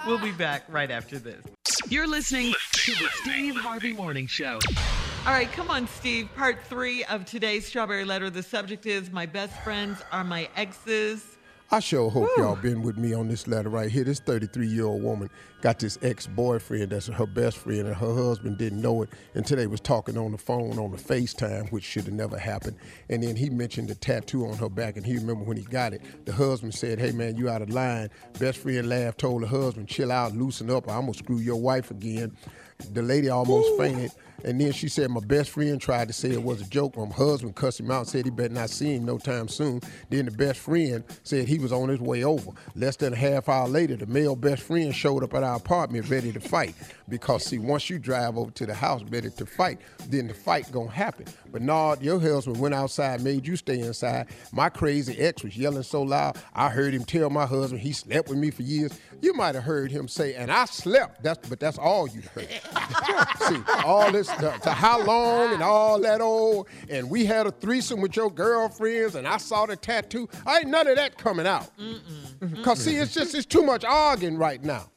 We'll 0.05 0.19
be 0.19 0.31
back 0.31 0.63
right 0.69 0.91
after 0.91 1.17
this. 1.17 1.43
You're 1.89 2.07
listening 2.07 2.53
to 2.73 2.91
the 2.91 3.09
Steve 3.21 3.55
Harvey 3.55 3.91
Morning 3.91 4.27
Show. 4.27 4.59
All 5.25 5.33
right, 5.33 5.51
come 5.51 5.71
on, 5.71 5.87
Steve. 5.87 6.29
Part 6.35 6.63
three 6.65 7.03
of 7.05 7.25
today's 7.25 7.65
Strawberry 7.65 8.05
Letter. 8.05 8.29
The 8.29 8.43
subject 8.43 8.85
is 8.85 9.11
My 9.11 9.25
best 9.25 9.59
friends 9.63 9.97
are 10.11 10.23
my 10.23 10.47
exes. 10.55 11.34
I 11.71 11.79
sure 11.79 12.11
hope 12.11 12.29
y'all 12.37 12.55
been 12.55 12.83
with 12.83 12.95
me 12.95 13.13
on 13.15 13.27
this 13.27 13.47
letter 13.47 13.69
right 13.69 13.89
here. 13.89 14.03
This 14.03 14.19
33 14.19 14.67
year 14.67 14.85
old 14.85 15.01
woman 15.01 15.31
got 15.61 15.79
this 15.79 15.97
ex 16.03 16.27
boyfriend 16.27 16.91
that's 16.91 17.07
her 17.07 17.25
best 17.25 17.57
friend, 17.57 17.87
and 17.87 17.95
her 17.95 18.13
husband 18.13 18.59
didn't 18.59 18.83
know 18.83 19.01
it 19.01 19.09
until 19.33 19.57
they 19.57 19.65
was 19.65 19.79
talking 19.79 20.15
on 20.15 20.31
the 20.31 20.37
phone 20.37 20.77
on 20.77 20.91
the 20.91 20.97
FaceTime, 20.97 21.71
which 21.71 21.83
should 21.83 22.05
have 22.05 22.13
never 22.13 22.37
happened. 22.37 22.77
And 23.09 23.23
then 23.23 23.35
he 23.35 23.49
mentioned 23.49 23.89
the 23.89 23.95
tattoo 23.95 24.45
on 24.45 24.57
her 24.57 24.69
back, 24.69 24.95
and 24.95 25.03
he 25.03 25.15
remembered 25.15 25.47
when 25.47 25.57
he 25.57 25.63
got 25.63 25.93
it. 25.93 26.03
The 26.25 26.33
husband 26.33 26.75
said, 26.75 26.99
"Hey 26.99 27.11
man, 27.11 27.35
you 27.35 27.49
out 27.49 27.63
of 27.63 27.71
line." 27.71 28.09
Best 28.37 28.59
friend 28.59 28.87
laughed, 28.87 29.17
told 29.17 29.41
the 29.41 29.47
husband, 29.47 29.87
"Chill 29.87 30.11
out, 30.11 30.35
loosen 30.35 30.69
up, 30.69 30.87
or 30.87 30.91
I'm 30.91 31.01
gonna 31.01 31.15
screw 31.15 31.39
your 31.39 31.59
wife 31.59 31.89
again." 31.89 32.37
The 32.91 33.01
lady 33.01 33.29
almost 33.29 33.77
fainted. 33.77 34.11
And 34.45 34.61
then 34.61 34.71
she 34.73 34.89
said, 34.89 35.09
My 35.09 35.21
best 35.21 35.49
friend 35.49 35.81
tried 35.81 36.07
to 36.07 36.13
say 36.13 36.29
it 36.29 36.43
was 36.43 36.61
a 36.61 36.65
joke. 36.65 36.95
My 36.95 37.07
husband 37.07 37.55
cussed 37.55 37.79
him 37.79 37.89
out 37.89 38.01
and 38.01 38.07
said 38.07 38.25
he 38.25 38.31
better 38.31 38.53
not 38.53 38.69
see 38.69 38.93
him 38.93 39.05
no 39.05 39.17
time 39.17 39.47
soon. 39.47 39.81
Then 40.11 40.25
the 40.25 40.31
best 40.31 40.59
friend 40.59 41.03
said 41.23 41.47
he 41.47 41.57
was 41.57 41.71
on 41.73 41.89
his 41.89 41.99
way 41.99 42.23
over. 42.23 42.51
Less 42.75 42.95
than 42.95 43.13
a 43.13 43.15
half 43.15 43.49
hour 43.49 43.67
later, 43.67 43.95
the 43.95 44.05
male 44.05 44.35
best 44.35 44.61
friend 44.61 44.93
showed 44.93 45.23
up 45.23 45.33
at 45.33 45.41
our 45.41 45.55
apartment 45.55 46.09
ready 46.11 46.31
to 46.31 46.39
fight. 46.39 46.75
Because, 47.09 47.43
see, 47.43 47.57
once 47.57 47.89
you 47.89 47.97
drive 47.97 48.37
over 48.37 48.51
to 48.51 48.67
the 48.67 48.73
house 48.73 49.01
ready 49.09 49.31
to 49.31 49.45
fight, 49.47 49.79
then 50.09 50.27
the 50.27 50.35
fight 50.35 50.71
gonna 50.71 50.91
happen. 50.91 51.25
But 51.51 51.63
no, 51.63 51.95
your 51.99 52.19
husband 52.19 52.59
went 52.59 52.75
outside, 52.75 53.21
made 53.21 53.47
you 53.47 53.55
stay 53.55 53.79
inside. 53.79 54.27
My 54.51 54.69
crazy 54.69 55.17
ex 55.17 55.43
was 55.43 55.57
yelling 55.57 55.83
so 55.83 56.03
loud, 56.03 56.37
I 56.53 56.69
heard 56.69 56.93
him 56.93 57.03
tell 57.03 57.31
my 57.31 57.47
husband 57.47 57.81
he 57.81 57.93
slept 57.93 58.29
with 58.29 58.37
me 58.37 58.51
for 58.51 58.61
years. 58.61 58.91
You 59.21 59.33
might 59.33 59.55
have 59.55 59.63
heard 59.63 59.91
him 59.91 60.07
say, 60.07 60.35
and 60.35 60.51
I 60.51 60.65
slept. 60.65 61.23
That's 61.23 61.47
but 61.49 61.59
that's 61.59 61.79
all 61.79 62.07
you 62.07 62.21
heard. 62.33 62.47
See, 63.47 63.61
all 63.83 64.11
this 64.11 64.27
to, 64.27 64.57
to 64.63 64.71
how 64.71 65.03
long 65.03 65.53
and 65.53 65.61
all 65.61 65.99
that 66.01 66.21
old, 66.21 66.67
and 66.89 67.09
we 67.09 67.25
had 67.25 67.47
a 67.47 67.51
threesome 67.51 68.01
with 68.01 68.15
your 68.15 68.31
girlfriends, 68.31 69.15
and 69.15 69.27
I 69.27 69.37
saw 69.37 69.65
the 69.65 69.75
tattoo. 69.75 70.27
I 70.45 70.59
ain't 70.59 70.67
none 70.67 70.87
of 70.87 70.95
that 70.95 71.17
coming 71.17 71.47
out. 71.47 71.69
Cause 72.63 72.79
see, 72.79 72.95
it's 72.95 73.13
just 73.13 73.35
it's 73.35 73.45
too 73.45 73.63
much 73.63 73.83
arguing 73.83 74.37
right 74.37 74.63
now. 74.63 74.89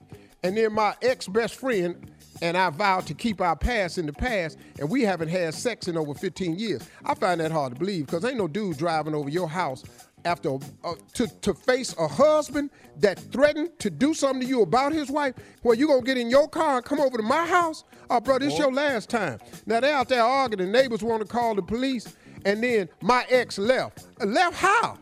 And 0.43 0.57
then 0.57 0.73
my 0.73 0.95
ex 1.03 1.27
best 1.27 1.57
friend 1.57 2.11
and 2.41 2.57
I 2.57 2.71
vowed 2.71 3.07
to 3.07 3.15
keep 3.15 3.41
our 3.41 3.57
past 3.57 3.99
in 3.99 4.07
the 4.07 4.13
past, 4.13 4.59
and 4.79 4.89
we 4.89 5.03
haven't 5.03 5.29
had 5.29 5.55
sex 5.55 5.89
in 5.89 5.97
over 5.97 6.15
15 6.15 6.59
years. 6.59 6.89
I 7.05 7.15
find 7.15 7.41
that 7.41 7.51
hard 7.51 7.73
to 7.73 7.79
believe 7.79 8.07
because 8.07 8.25
ain't 8.25 8.39
no 8.39 8.49
dude 8.49 8.79
driving 8.79 9.15
over 9.15 9.29
your 9.29 9.49
house 9.49 9.83
after 10.25 10.57
uh, 10.85 10.95
to 11.15 11.27
to 11.43 11.55
face 11.55 11.95
a 11.99 12.09
husband 12.09 12.71
that 12.99 13.19
threatened 13.19 13.79
to 13.79 13.91
do 13.91 14.15
something 14.15 14.43
to 14.43 14.47
you 14.47 14.63
about 14.63 14.93
his 14.93 15.11
wife. 15.11 15.35
Well, 15.63 15.75
you 15.75 15.87
gonna 15.87 16.03
get 16.03 16.19
in 16.19 16.31
your 16.31 16.49
car 16.49 16.77
and 16.77 16.85
come 16.85 17.01
over 17.01 17.17
to 17.17 17.23
my 17.23 17.47
house? 17.47 17.85
Oh, 18.11 18.21
bro, 18.21 18.39
this 18.39 18.59
your 18.59 18.73
last 18.73 19.11
time. 19.11 19.39
Now 19.67 19.81
they 19.81 19.93
out 19.93 20.09
there 20.09 20.23
arguing. 20.23 20.67
The 20.73 20.73
neighbors 20.73 21.03
want 21.03 21.23
to 21.23 21.29
call 21.29 21.55
the 21.55 21.63
police. 21.63 22.15
and 22.45 22.63
then 22.63 22.89
my 23.03 23.25
ex 23.29 23.59
left. 23.59 24.07
Left 24.25 24.57
how? 24.57 24.99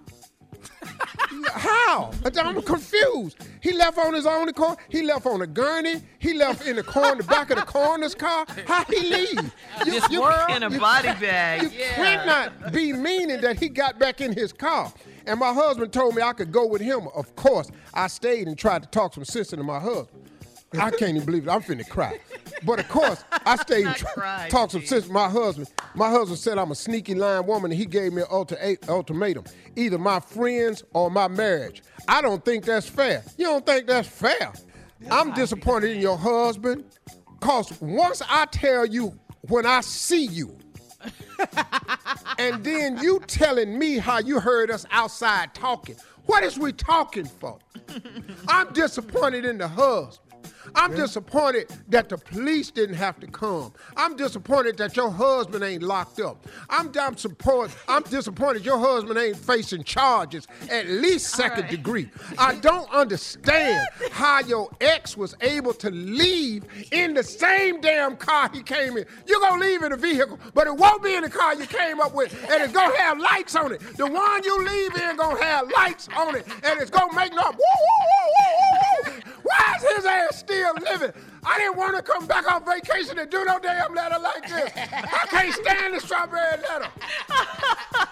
How? 1.52 2.10
I'm 2.38 2.62
confused. 2.62 3.38
He 3.60 3.72
left 3.72 3.98
on 3.98 4.14
his 4.14 4.26
own 4.26 4.52
car. 4.52 4.76
He 4.88 5.02
left 5.02 5.26
on 5.26 5.42
a 5.42 5.46
gurney. 5.46 6.02
He 6.18 6.34
left 6.34 6.66
in 6.66 6.76
the 6.76 6.82
corner, 6.82 7.16
the 7.16 7.24
back 7.24 7.50
of 7.50 7.56
the 7.58 7.64
coroner's 7.64 8.14
car. 8.14 8.46
How 8.66 8.84
he 8.84 9.00
leave? 9.00 9.52
You, 9.84 9.92
This 10.00 10.08
world 10.10 10.50
in 10.50 10.62
a 10.62 10.70
body 10.70 11.08
bag. 11.20 11.62
You 11.64 11.70
cannot 11.70 12.72
be 12.72 12.92
meaning 12.92 13.40
that 13.40 13.58
he 13.58 13.68
got 13.68 13.98
back 13.98 14.20
in 14.20 14.32
his 14.32 14.52
car. 14.52 14.92
And 15.26 15.40
my 15.40 15.52
husband 15.52 15.92
told 15.92 16.14
me 16.14 16.22
I 16.22 16.32
could 16.32 16.52
go 16.52 16.66
with 16.66 16.80
him. 16.80 17.08
Of 17.14 17.34
course, 17.36 17.68
I 17.92 18.06
stayed 18.06 18.46
and 18.46 18.56
tried 18.56 18.82
to 18.82 18.88
talk 18.88 19.14
some 19.14 19.24
sense 19.24 19.52
into 19.52 19.64
my 19.64 19.80
husband. 19.80 20.08
I 20.78 20.90
can't 20.90 21.16
even 21.16 21.24
believe 21.24 21.46
it. 21.46 21.50
I'm 21.50 21.62
finna 21.62 21.88
cry. 21.88 22.18
But 22.64 22.80
of 22.80 22.88
course, 22.88 23.24
I 23.44 23.56
stayed 23.62 23.86
and 23.86 23.86
Not 23.86 23.96
tr- 23.96 24.48
talked 24.48 24.72
some 24.72 24.84
sense 24.84 25.08
my 25.08 25.28
husband. 25.28 25.68
My 25.94 26.10
husband 26.10 26.38
said 26.38 26.58
I'm 26.58 26.70
a 26.70 26.74
sneaky 26.74 27.14
lying 27.14 27.46
woman, 27.46 27.70
and 27.70 27.78
he 27.78 27.86
gave 27.86 28.12
me 28.12 28.22
an 28.22 28.28
ulti- 28.28 28.88
ultimatum: 28.88 29.44
either 29.76 29.98
my 29.98 30.20
friends 30.20 30.82
or 30.94 31.10
my 31.10 31.28
marriage. 31.28 31.82
I 32.08 32.20
don't 32.22 32.44
think 32.44 32.64
that's 32.64 32.88
fair. 32.88 33.24
You 33.36 33.44
don't 33.46 33.66
think 33.66 33.86
that's 33.86 34.08
fair? 34.08 34.52
I'm 35.10 35.32
disappointed 35.34 35.90
in 35.90 36.00
your 36.00 36.16
husband, 36.16 36.84
cause 37.40 37.78
once 37.80 38.22
I 38.28 38.46
tell 38.46 38.86
you 38.86 39.18
when 39.42 39.66
I 39.66 39.82
see 39.82 40.24
you, 40.24 40.56
and 42.38 42.64
then 42.64 42.98
you 42.98 43.20
telling 43.26 43.78
me 43.78 43.98
how 43.98 44.18
you 44.18 44.40
heard 44.40 44.70
us 44.70 44.86
outside 44.90 45.54
talking. 45.54 45.96
What 46.24 46.42
is 46.42 46.58
we 46.58 46.72
talking 46.72 47.26
for? 47.26 47.58
I'm 48.48 48.72
disappointed 48.72 49.44
in 49.44 49.58
the 49.58 49.68
husband. 49.68 50.25
I'm 50.76 50.94
disappointed 50.94 51.70
that 51.88 52.10
the 52.10 52.18
police 52.18 52.70
didn't 52.70 52.96
have 52.96 53.18
to 53.20 53.26
come. 53.26 53.72
I'm 53.96 54.14
disappointed 54.14 54.76
that 54.76 54.94
your 54.94 55.10
husband 55.10 55.64
ain't 55.64 55.82
locked 55.82 56.20
up. 56.20 56.46
I'm, 56.68 56.92
I'm, 57.00 57.16
support, 57.16 57.74
I'm 57.88 58.02
disappointed 58.02 58.64
your 58.64 58.78
husband 58.78 59.18
ain't 59.18 59.38
facing 59.38 59.84
charges, 59.84 60.46
at 60.70 60.86
least 60.86 61.28
second 61.28 61.62
right. 61.62 61.70
degree. 61.70 62.10
I 62.38 62.56
don't 62.56 62.92
understand 62.92 63.86
how 64.12 64.40
your 64.40 64.70
ex 64.80 65.16
was 65.16 65.34
able 65.40 65.72
to 65.74 65.90
leave 65.90 66.64
in 66.92 67.14
the 67.14 67.22
same 67.24 67.80
damn 67.80 68.16
car 68.16 68.50
he 68.52 68.62
came 68.62 68.98
in. 68.98 69.06
You're 69.26 69.40
gonna 69.40 69.62
leave 69.62 69.82
in 69.82 69.92
a 69.92 69.96
vehicle, 69.96 70.38
but 70.52 70.66
it 70.66 70.76
won't 70.76 71.02
be 71.02 71.14
in 71.14 71.22
the 71.22 71.30
car 71.30 71.54
you 71.54 71.66
came 71.66 72.00
up 72.00 72.14
with, 72.14 72.32
and 72.50 72.62
it's 72.62 72.72
gonna 72.72 72.96
have 72.98 73.18
lights 73.18 73.56
on 73.56 73.72
it. 73.72 73.80
The 73.96 74.06
one 74.06 74.44
you 74.44 74.64
leave 74.64 74.94
in 74.96 75.16
gonna 75.16 75.42
have 75.42 75.70
lights 75.70 76.08
on 76.14 76.36
it, 76.36 76.46
and 76.64 76.80
it's 76.80 76.90
gonna 76.90 77.14
make 77.14 77.32
no 77.32 77.42
woo 77.42 77.50
woo 77.50 77.56
woo 77.56 78.26
woo 78.26 78.50
woo 78.50 78.72
woo. 78.72 78.75
Why 79.46 79.74
is 79.76 79.96
his 79.96 80.04
ass 80.04 80.38
still 80.38 80.74
living? 80.74 81.12
I 81.44 81.58
didn't 81.58 81.76
want 81.76 81.96
to 81.96 82.02
come 82.02 82.26
back 82.26 82.50
on 82.50 82.64
vacation 82.64 83.18
and 83.18 83.30
do 83.30 83.44
no 83.44 83.58
damn 83.60 83.94
letter 83.94 84.18
like 84.18 84.48
this. 84.48 84.72
I 84.76 85.26
can't 85.28 85.54
stand 85.54 85.94
the 85.94 86.00
strawberry 86.00 86.60
letter. 86.62 86.88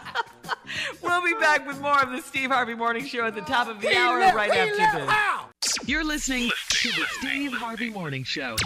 We'll 1.02 1.22
be 1.22 1.34
back 1.34 1.66
with 1.66 1.80
more 1.80 2.02
of 2.02 2.10
the 2.10 2.20
Steve 2.20 2.50
Harvey 2.50 2.74
Morning 2.74 3.04
Show 3.06 3.24
at 3.26 3.34
the 3.34 3.42
top 3.42 3.68
of 3.68 3.80
the 3.80 3.88
He 3.90 3.96
hour 3.96 4.18
left- 4.18 4.34
right 4.36 4.50
after 4.50 4.76
left 4.76 4.96
this. 4.98 5.08
out. 5.08 5.50
You're 5.88 6.04
listening 6.04 6.50
to 6.70 6.88
the 6.88 7.04
Steve 7.18 7.52
Harvey 7.52 7.90
Morning 7.90 8.24
Show. 8.24 8.56